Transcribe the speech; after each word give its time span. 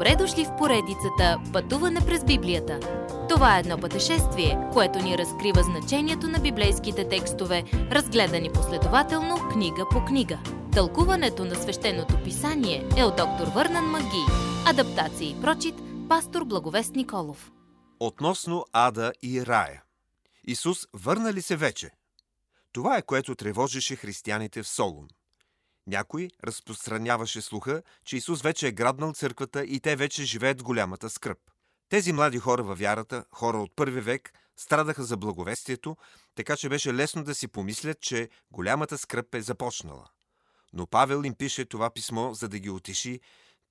Добре 0.00 0.16
дошли 0.16 0.44
в 0.44 0.56
поредицата 0.56 1.40
Пътуване 1.52 2.00
през 2.06 2.24
Библията. 2.24 2.80
Това 3.28 3.56
е 3.56 3.60
едно 3.60 3.78
пътешествие, 3.78 4.58
което 4.72 4.98
ни 4.98 5.18
разкрива 5.18 5.62
значението 5.62 6.28
на 6.28 6.38
библейските 6.38 7.08
текстове, 7.08 7.64
разгледани 7.72 8.52
последователно 8.52 9.36
книга 9.52 9.86
по 9.90 10.04
книга. 10.04 10.38
Тълкуването 10.72 11.44
на 11.44 11.54
свещеното 11.54 12.22
писание 12.24 12.88
е 12.96 13.04
от 13.04 13.16
доктор 13.16 13.46
Върнан 13.54 13.84
Маги. 13.84 14.24
Адаптация 14.66 15.30
и 15.30 15.40
прочит, 15.40 15.74
пастор 16.08 16.44
Благовест 16.44 16.94
Николов. 16.94 17.52
Относно 18.00 18.64
Ада 18.72 19.12
и 19.22 19.46
Рая. 19.46 19.82
Исус 20.46 20.78
върна 20.94 21.32
ли 21.32 21.42
се 21.42 21.56
вече? 21.56 21.90
Това 22.72 22.96
е 22.96 23.02
което 23.02 23.34
тревожеше 23.34 23.96
християните 23.96 24.62
в 24.62 24.68
Солун. 24.68 25.08
Някой 25.90 26.30
разпространяваше 26.44 27.40
слуха, 27.40 27.82
че 28.04 28.16
Исус 28.16 28.42
вече 28.42 28.68
е 28.68 28.72
грабнал 28.72 29.12
църквата 29.12 29.64
и 29.64 29.80
те 29.80 29.96
вече 29.96 30.24
живеят 30.24 30.60
в 30.60 30.64
голямата 30.64 31.10
скръп. 31.10 31.38
Тези 31.88 32.12
млади 32.12 32.38
хора 32.38 32.62
във 32.62 32.78
вярата, 32.78 33.24
хора 33.32 33.58
от 33.58 33.76
първи 33.76 34.00
век, 34.00 34.32
страдаха 34.56 35.04
за 35.04 35.16
благовестието, 35.16 35.96
така 36.34 36.56
че 36.56 36.68
беше 36.68 36.94
лесно 36.94 37.24
да 37.24 37.34
си 37.34 37.48
помислят, 37.48 38.00
че 38.00 38.28
голямата 38.50 38.98
скръп 38.98 39.34
е 39.34 39.42
започнала. 39.42 40.06
Но 40.72 40.86
Павел 40.86 41.24
им 41.24 41.34
пише 41.34 41.64
това 41.64 41.90
писмо, 41.90 42.34
за 42.34 42.48
да 42.48 42.58
ги 42.58 42.70
отиши, 42.70 43.20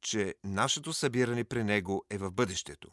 че 0.01 0.35
нашето 0.43 0.93
събиране 0.93 1.43
при 1.43 1.63
него 1.63 2.05
е 2.09 2.17
в 2.17 2.31
бъдещето. 2.31 2.89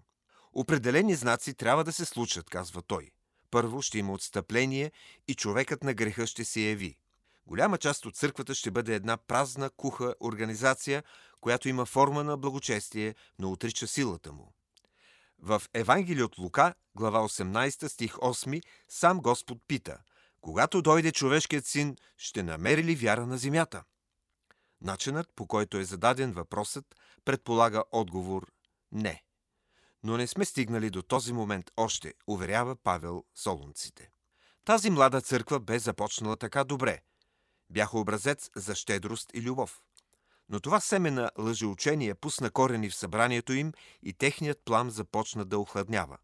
Определени 0.53 1.15
знаци 1.15 1.55
трябва 1.55 1.84
да 1.84 1.93
се 1.93 2.05
случат, 2.05 2.51
казва 2.51 2.83
той. 2.83 3.11
Първо 3.51 3.83
ще 3.83 3.98
има 3.98 4.12
отстъпление 4.12 4.93
и 5.29 5.34
човекът 5.34 5.84
на 5.84 5.95
греха 5.95 6.27
ще 6.27 6.45
се 6.45 6.61
яви. 6.61 6.97
Голяма 7.46 7.78
част 7.78 8.06
от 8.06 8.16
църквата 8.16 8.55
ще 8.55 8.70
бъде 8.70 8.95
една 8.95 9.16
празна, 9.16 9.70
куха 9.70 10.14
организация, 10.20 11.02
която 11.41 11.69
има 11.69 11.86
форма 11.86 12.24
на 12.24 12.36
благочестие, 12.36 13.14
но 13.38 13.52
отрича 13.52 13.86
силата 13.86 14.33
му. 14.33 14.53
В 15.38 15.62
Евангелие 15.75 16.25
от 16.25 16.38
Лука, 16.38 16.75
глава 16.94 17.20
18, 17.20 17.88
стих 17.88 18.12
8, 18.12 18.62
сам 18.88 19.20
Господ 19.20 19.58
пита 19.69 19.98
«Когато 20.41 20.83
дойде 20.83 21.12
човешкият 21.12 21.66
син, 21.66 21.97
ще 22.16 22.42
намери 22.42 22.84
ли 22.84 22.94
вяра 22.94 23.27
на 23.27 23.38
земята?» 23.38 23.84
Начинът, 24.81 25.28
по 25.36 25.47
който 25.47 25.78
е 25.78 25.84
зададен 25.84 26.33
въпросът, 26.33 26.84
предполага 27.25 27.84
отговор 27.92 28.53
«Не». 28.92 29.22
Но 30.03 30.16
не 30.16 30.27
сме 30.27 30.44
стигнали 30.44 30.91
до 30.91 31.03
този 31.03 31.33
момент 31.33 31.70
още, 31.77 32.14
уверява 32.27 32.77
Павел 32.77 33.25
Солунците. 33.34 34.10
Тази 34.64 34.91
млада 34.91 35.20
църква 35.20 35.60
бе 35.60 35.78
започнала 35.78 36.36
така 36.36 36.64
добре– 36.64 37.00
бяха 37.70 37.98
образец 37.98 38.50
за 38.56 38.75
щедрост 38.75 39.31
и 39.34 39.42
любов. 39.42 39.83
Но 40.48 40.61
това 40.61 40.81
семе 40.81 41.11
на 41.11 41.31
лъжеучение 41.39 42.14
пусна 42.14 42.50
корени 42.50 42.91
в 42.91 42.95
събранието 42.95 43.53
им 43.53 43.72
и 44.03 44.12
техният 44.12 44.62
план 44.64 44.91
започна 44.91 45.45
да 45.45 45.59
охладнява. 45.59 46.19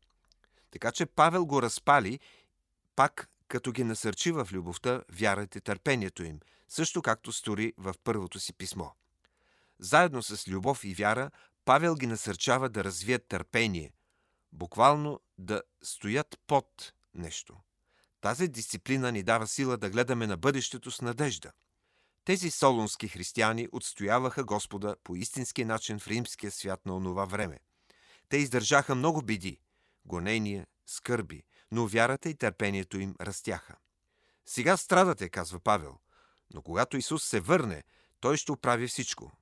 Така 0.71 0.93
че 0.93 1.07
Павел 1.07 1.47
го 1.47 1.63
разпали, 1.63 2.21
пак 2.97 3.29
като 3.49 3.73
ги 3.73 3.85
насърчи 3.85 4.33
в 4.33 4.49
любовта, 4.53 5.03
вярата 5.13 5.59
и 5.59 5.61
търпението 5.61 6.25
им, 6.25 6.41
също 6.69 7.03
както 7.03 7.33
стори 7.33 7.73
в 7.79 7.95
първото 8.05 8.41
си 8.41 8.53
писмо. 8.53 8.87
Заедно 9.79 10.23
с 10.23 10.49
любов 10.49 10.85
и 10.85 10.95
вяра, 10.95 11.31
Павел 11.65 11.95
ги 11.95 12.07
насърчава 12.07 12.69
да 12.69 12.85
развият 12.85 13.27
търпение, 13.29 13.93
буквално 14.53 15.21
да 15.39 15.63
стоят 15.83 16.41
под 16.47 16.93
нещо– 17.15 17.57
тази 18.23 18.49
дисциплина 18.49 19.13
ни 19.13 19.23
дава 19.23 19.47
сила 19.47 19.77
да 19.77 19.91
гледаме 19.91 20.27
на 20.27 20.37
бъдещето 20.37 20.91
с 20.91 21.01
надежда. 21.01 21.53
Тези 22.25 22.51
солунски 22.51 23.09
християни 23.09 23.69
отстояваха 23.73 24.45
Господа 24.45 24.97
по 25.05 25.17
истински 25.17 25.65
начин 25.65 25.99
в 25.99 26.09
римския 26.09 26.51
свят 26.51 26.87
на 26.87 26.97
онова 26.97 27.25
време. 27.25 27.59
Те 28.29 28.37
издържаха 28.37 28.95
много 28.95 29.23
биди, 29.23 29.59
гонения, 30.05 30.67
скърби, 30.87 31.43
но 31.73 31.87
вярата 31.87 32.29
и 32.29 32.35
търпението 32.35 32.99
им 32.99 33.15
растяха. 33.21 33.77
Сега 34.47 34.77
страдате, 34.77 35.29
казва 35.29 35.61
Павел, 35.61 35.99
но 36.55 36.63
когато 36.63 36.97
Исус 36.97 37.25
се 37.25 37.41
върне, 37.41 37.83
той 38.21 38.37
ще 38.37 38.53
оправи 38.53 38.89
всичко. 38.89 39.33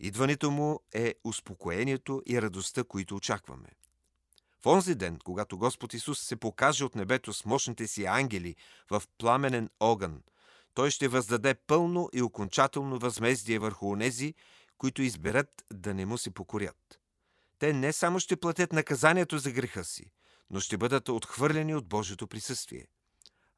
Идването 0.00 0.50
му 0.50 0.80
е 0.94 1.14
успокоението 1.24 2.22
и 2.26 2.42
радостта, 2.42 2.84
които 2.84 3.16
очакваме. 3.16 3.68
В 4.64 4.66
онзи 4.66 4.94
ден, 4.94 5.18
когато 5.24 5.58
Господ 5.58 5.94
Исус 5.94 6.20
се 6.20 6.36
покаже 6.36 6.84
от 6.84 6.94
небето 6.94 7.32
с 7.32 7.44
мощните 7.44 7.86
си 7.86 8.04
ангели 8.04 8.56
в 8.90 9.02
пламенен 9.18 9.70
огън, 9.80 10.22
той 10.74 10.90
ще 10.90 11.08
въздаде 11.08 11.54
пълно 11.54 12.08
и 12.12 12.22
окончателно 12.22 12.98
възмездие 12.98 13.58
върху 13.58 13.90
онези, 13.90 14.34
които 14.78 15.02
изберат 15.02 15.64
да 15.72 15.94
не 15.94 16.06
му 16.06 16.18
се 16.18 16.30
покорят. 16.30 17.00
Те 17.58 17.72
не 17.72 17.92
само 17.92 18.20
ще 18.20 18.36
платят 18.36 18.72
наказанието 18.72 19.38
за 19.38 19.52
греха 19.52 19.84
си, 19.84 20.12
но 20.50 20.60
ще 20.60 20.76
бъдат 20.76 21.08
отхвърлени 21.08 21.74
от 21.74 21.88
Божието 21.88 22.26
присъствие. 22.26 22.86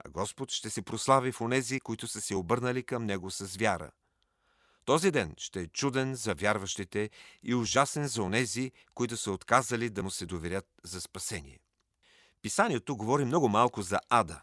А 0.04 0.10
Господ 0.10 0.50
ще 0.50 0.70
се 0.70 0.82
прослави 0.82 1.32
в 1.32 1.40
онези, 1.40 1.80
които 1.80 2.08
са 2.08 2.20
се 2.20 2.34
обърнали 2.34 2.82
към 2.82 3.04
Него 3.04 3.30
с 3.30 3.56
вяра– 3.56 3.90
този 4.86 5.10
ден 5.10 5.34
ще 5.38 5.60
е 5.60 5.66
чуден 5.66 6.14
за 6.14 6.34
вярващите 6.34 7.10
и 7.42 7.54
ужасен 7.54 8.08
за 8.08 8.22
онези, 8.22 8.72
които 8.94 9.16
са 9.16 9.32
отказали 9.32 9.90
да 9.90 10.02
му 10.02 10.10
се 10.10 10.26
доверят 10.26 10.66
за 10.84 11.00
спасение. 11.00 11.60
Писанието 12.42 12.96
говори 12.96 13.24
много 13.24 13.48
малко 13.48 13.82
за 13.82 14.00
ада, 14.08 14.42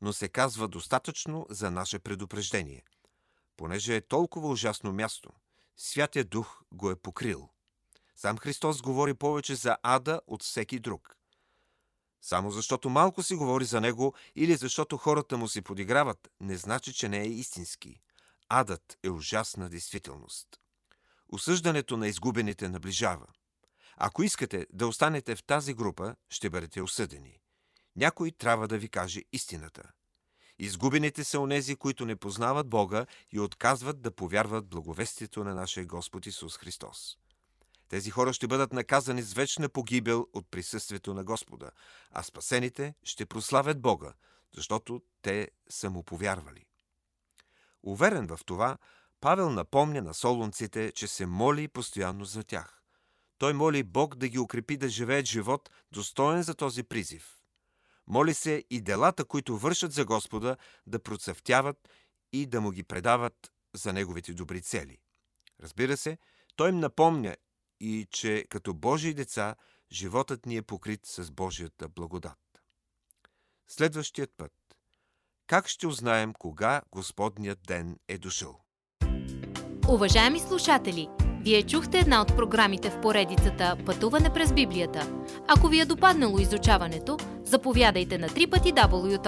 но 0.00 0.12
се 0.12 0.28
казва 0.28 0.68
достатъчно 0.68 1.46
за 1.50 1.70
наше 1.70 1.98
предупреждение. 1.98 2.82
Понеже 3.56 3.96
е 3.96 4.00
толкова 4.00 4.48
ужасно 4.48 4.92
място, 4.92 5.30
Святия 5.76 6.24
Дух 6.24 6.62
го 6.72 6.90
е 6.90 6.96
покрил. 6.96 7.48
Сам 8.16 8.38
Христос 8.38 8.82
говори 8.82 9.14
повече 9.14 9.54
за 9.54 9.76
ада 9.82 10.20
от 10.26 10.42
всеки 10.42 10.78
друг. 10.78 11.16
Само 12.22 12.50
защото 12.50 12.90
малко 12.90 13.22
си 13.22 13.34
говори 13.34 13.64
за 13.64 13.80
него 13.80 14.14
или 14.36 14.56
защото 14.56 14.96
хората 14.96 15.36
му 15.36 15.48
си 15.48 15.62
подиграват, 15.62 16.30
не 16.40 16.56
значи, 16.56 16.94
че 16.94 17.08
не 17.08 17.20
е 17.20 17.26
истински– 17.26 18.00
Адът 18.48 18.98
е 19.02 19.10
ужасна 19.10 19.68
действителност. 19.68 20.48
Осъждането 21.28 21.96
на 21.96 22.08
изгубените 22.08 22.68
наближава. 22.68 23.26
Ако 23.96 24.22
искате 24.22 24.66
да 24.72 24.86
останете 24.86 25.36
в 25.36 25.44
тази 25.44 25.74
група, 25.74 26.16
ще 26.28 26.50
бъдете 26.50 26.82
осъдени. 26.82 27.40
Някой 27.96 28.30
трябва 28.30 28.68
да 28.68 28.78
ви 28.78 28.88
каже 28.88 29.22
истината. 29.32 29.82
Изгубените 30.58 31.24
са 31.24 31.40
онези, 31.40 31.76
които 31.76 32.06
не 32.06 32.16
познават 32.16 32.68
Бога 32.68 33.06
и 33.32 33.40
отказват 33.40 34.02
да 34.02 34.10
повярват 34.10 34.68
благовестието 34.68 35.44
на 35.44 35.54
нашия 35.54 35.86
Господ 35.86 36.26
Исус 36.26 36.56
Христос. 36.56 37.18
Тези 37.88 38.10
хора 38.10 38.32
ще 38.32 38.46
бъдат 38.46 38.72
наказани 38.72 39.22
с 39.22 39.32
вечна 39.32 39.68
погибел 39.68 40.26
от 40.32 40.50
присъствието 40.50 41.14
на 41.14 41.24
Господа, 41.24 41.70
а 42.10 42.22
спасените 42.22 42.94
ще 43.02 43.26
прославят 43.26 43.80
Бога, 43.80 44.12
защото 44.54 45.02
те 45.22 45.50
са 45.68 45.90
му 45.90 46.02
повярвали. 46.02 46.66
Уверен 47.86 48.26
в 48.26 48.38
това, 48.46 48.78
Павел 49.20 49.50
напомня 49.50 50.02
на 50.02 50.14
солунците, 50.14 50.92
че 50.92 51.06
се 51.06 51.26
моли 51.26 51.68
постоянно 51.68 52.24
за 52.24 52.44
тях. 52.44 52.82
Той 53.38 53.52
моли 53.52 53.82
Бог 53.82 54.14
да 54.14 54.28
ги 54.28 54.38
укрепи 54.38 54.76
да 54.76 54.88
живеят 54.88 55.26
живот, 55.26 55.70
достоен 55.92 56.42
за 56.42 56.54
този 56.54 56.82
призив. 56.82 57.38
Моли 58.06 58.34
се 58.34 58.64
и 58.70 58.80
делата, 58.80 59.24
които 59.24 59.58
вършат 59.58 59.92
за 59.92 60.04
Господа, 60.04 60.56
да 60.86 61.02
процъфтяват 61.02 61.88
и 62.32 62.46
да 62.46 62.60
му 62.60 62.70
ги 62.70 62.82
предават 62.82 63.52
за 63.74 63.92
неговите 63.92 64.34
добри 64.34 64.62
цели. 64.62 64.98
Разбира 65.62 65.96
се, 65.96 66.18
той 66.56 66.68
им 66.68 66.78
напомня 66.78 67.36
и, 67.80 68.06
че 68.10 68.44
като 68.48 68.74
Божии 68.74 69.14
деца, 69.14 69.54
животът 69.92 70.46
ни 70.46 70.56
е 70.56 70.62
покрит 70.62 71.06
с 71.06 71.30
Божията 71.30 71.88
благодат. 71.88 72.38
Следващият 73.66 74.30
път 74.36 74.52
как 75.54 75.68
ще 75.68 75.86
узнаем 75.86 76.32
кога 76.38 76.80
Господният 76.92 77.58
ден 77.66 77.96
е 78.08 78.18
дошъл? 78.18 78.60
Уважаеми 79.88 80.40
слушатели, 80.40 81.08
вие 81.40 81.62
чухте 81.62 81.98
една 81.98 82.22
от 82.22 82.36
програмите 82.36 82.90
в 82.90 83.00
поредицата 83.00 83.76
Пътуване 83.86 84.32
през 84.32 84.52
Библията. 84.52 85.08
Ако 85.48 85.68
ви 85.68 85.80
е 85.80 85.84
допаднало 85.84 86.38
изучаването, 86.38 87.18
заповядайте 87.44 88.18
на 88.18 88.28
www.ttb.bible, 88.28 89.24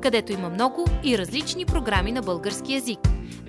където 0.00 0.32
има 0.32 0.48
много 0.48 0.84
и 1.04 1.18
различни 1.18 1.66
програми 1.66 2.12
на 2.12 2.22
български 2.22 2.74
язик. 2.74 3.00